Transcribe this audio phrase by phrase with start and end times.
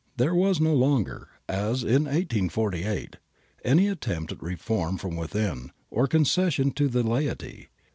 [0.17, 3.17] There was no longer, as in 1848,
[3.63, 7.67] any attempt at reform from within or concession to the laity.